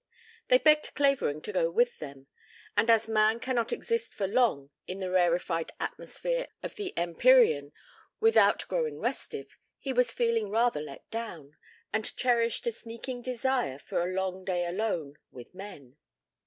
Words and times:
They 0.47 0.57
begged 0.57 0.95
Clavering 0.95 1.41
to 1.43 1.51
go 1.51 1.69
with 1.69 1.99
them, 1.99 2.25
and 2.75 2.89
as 2.89 3.07
man 3.07 3.39
cannot 3.39 3.71
exist 3.71 4.15
for 4.15 4.25
long 4.25 4.71
in 4.87 4.97
the 4.99 5.11
rarefied 5.11 5.71
atmosphere 5.79 6.47
of 6.63 6.73
the 6.73 6.91
empyrean 6.97 7.71
without 8.19 8.67
growing 8.67 8.99
restive, 8.99 9.59
he 9.77 9.93
was 9.93 10.11
feeling 10.11 10.49
rather 10.49 10.81
let 10.81 11.07
down, 11.11 11.55
and 11.93 12.15
cherished 12.17 12.65
a 12.65 12.71
sneaking 12.71 13.21
desire 13.21 13.77
for 13.77 14.01
a 14.01 14.11
long 14.15 14.43
day 14.43 14.65
alone 14.65 15.19
with 15.29 15.53
men. 15.53 15.97